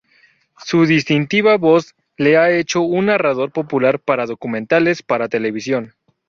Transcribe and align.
Su 0.57 0.87
distintiva 0.87 1.57
voz 1.57 1.93
le 2.17 2.35
ha 2.35 2.49
hecho 2.49 2.81
un 2.81 3.05
narrador 3.05 3.51
popular 3.51 3.99
para 3.99 4.25
documentales 4.25 5.03
para 5.03 5.29
televisión. 5.29 5.93